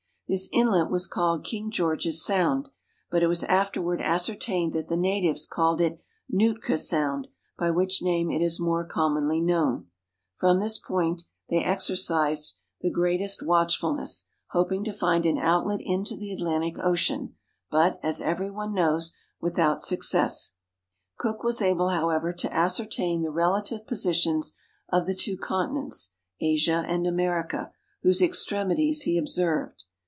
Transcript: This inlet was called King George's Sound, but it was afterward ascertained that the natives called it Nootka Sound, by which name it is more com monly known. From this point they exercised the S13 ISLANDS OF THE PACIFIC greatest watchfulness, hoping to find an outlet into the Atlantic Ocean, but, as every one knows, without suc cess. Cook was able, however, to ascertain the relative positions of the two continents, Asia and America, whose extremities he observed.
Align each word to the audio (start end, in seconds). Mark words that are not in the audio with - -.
This 0.33 0.47
inlet 0.53 0.89
was 0.89 1.07
called 1.09 1.43
King 1.43 1.69
George's 1.71 2.23
Sound, 2.23 2.69
but 3.09 3.21
it 3.21 3.27
was 3.27 3.43
afterward 3.43 3.99
ascertained 4.01 4.71
that 4.71 4.87
the 4.87 4.95
natives 4.95 5.45
called 5.45 5.81
it 5.81 5.99
Nootka 6.29 6.77
Sound, 6.77 7.27
by 7.59 7.69
which 7.69 8.01
name 8.01 8.31
it 8.31 8.41
is 8.41 8.57
more 8.57 8.85
com 8.85 9.15
monly 9.17 9.41
known. 9.41 9.87
From 10.37 10.61
this 10.61 10.77
point 10.79 11.23
they 11.49 11.57
exercised 11.61 12.59
the 12.79 12.87
S13 12.87 12.87
ISLANDS 12.87 12.87
OF 12.87 12.87
THE 12.87 12.89
PACIFIC 12.89 12.95
greatest 12.95 13.43
watchfulness, 13.45 14.23
hoping 14.51 14.83
to 14.85 14.93
find 14.93 15.25
an 15.25 15.37
outlet 15.37 15.81
into 15.83 16.15
the 16.15 16.31
Atlantic 16.31 16.79
Ocean, 16.79 17.35
but, 17.69 17.99
as 18.01 18.21
every 18.21 18.49
one 18.49 18.73
knows, 18.73 19.11
without 19.41 19.81
suc 19.81 20.01
cess. 20.01 20.53
Cook 21.17 21.43
was 21.43 21.61
able, 21.61 21.89
however, 21.89 22.31
to 22.31 22.53
ascertain 22.55 23.21
the 23.21 23.31
relative 23.31 23.85
positions 23.85 24.53
of 24.87 25.05
the 25.05 25.13
two 25.15 25.35
continents, 25.35 26.11
Asia 26.39 26.85
and 26.87 27.05
America, 27.05 27.73
whose 28.03 28.21
extremities 28.21 29.01
he 29.01 29.17
observed. 29.17 29.83